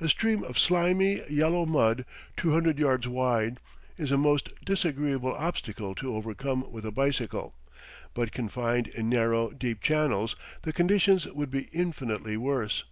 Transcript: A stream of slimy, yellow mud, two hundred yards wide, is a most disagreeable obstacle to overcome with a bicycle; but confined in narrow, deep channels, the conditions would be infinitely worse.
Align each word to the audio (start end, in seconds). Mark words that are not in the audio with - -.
A 0.00 0.08
stream 0.08 0.42
of 0.42 0.58
slimy, 0.58 1.22
yellow 1.30 1.64
mud, 1.64 2.04
two 2.36 2.50
hundred 2.50 2.80
yards 2.80 3.06
wide, 3.06 3.60
is 3.96 4.10
a 4.10 4.16
most 4.18 4.48
disagreeable 4.64 5.32
obstacle 5.32 5.94
to 5.94 6.16
overcome 6.16 6.72
with 6.72 6.84
a 6.84 6.90
bicycle; 6.90 7.54
but 8.12 8.32
confined 8.32 8.88
in 8.88 9.08
narrow, 9.08 9.50
deep 9.50 9.80
channels, 9.80 10.34
the 10.62 10.72
conditions 10.72 11.24
would 11.28 11.52
be 11.52 11.68
infinitely 11.72 12.36
worse. 12.36 12.82